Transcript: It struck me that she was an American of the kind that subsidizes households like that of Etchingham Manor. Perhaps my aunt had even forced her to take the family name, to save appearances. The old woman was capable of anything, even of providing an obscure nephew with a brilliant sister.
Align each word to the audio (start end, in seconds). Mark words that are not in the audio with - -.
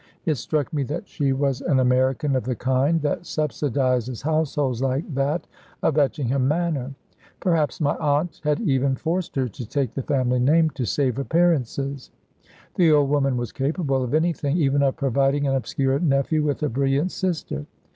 It 0.25 0.33
struck 0.33 0.73
me 0.73 0.81
that 0.85 1.07
she 1.07 1.31
was 1.31 1.61
an 1.61 1.79
American 1.79 2.35
of 2.35 2.43
the 2.45 2.55
kind 2.55 3.03
that 3.03 3.21
subsidizes 3.21 4.23
households 4.23 4.81
like 4.81 5.13
that 5.13 5.45
of 5.83 5.95
Etchingham 5.99 6.47
Manor. 6.47 6.95
Perhaps 7.39 7.79
my 7.79 7.95
aunt 7.97 8.41
had 8.43 8.59
even 8.61 8.95
forced 8.95 9.35
her 9.35 9.47
to 9.49 9.63
take 9.63 9.93
the 9.93 10.01
family 10.01 10.39
name, 10.39 10.71
to 10.71 10.85
save 10.87 11.19
appearances. 11.19 12.09
The 12.77 12.91
old 12.91 13.11
woman 13.11 13.37
was 13.37 13.51
capable 13.51 14.03
of 14.03 14.15
anything, 14.15 14.57
even 14.57 14.81
of 14.81 14.97
providing 14.97 15.45
an 15.45 15.53
obscure 15.53 15.99
nephew 15.99 16.41
with 16.41 16.63
a 16.63 16.69
brilliant 16.69 17.11
sister. 17.11 17.67